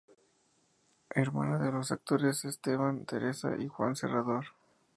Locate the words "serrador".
3.95-4.45